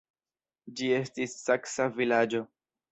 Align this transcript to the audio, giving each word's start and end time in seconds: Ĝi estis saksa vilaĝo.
Ĝi 0.79 0.89
estis 1.01 1.39
saksa 1.45 1.91
vilaĝo. 2.01 2.47